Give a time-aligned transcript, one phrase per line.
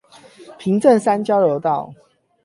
[0.57, 1.93] 平鎮三交流道